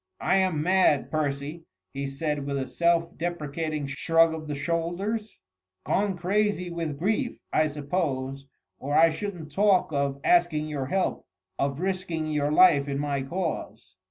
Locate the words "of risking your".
11.59-12.51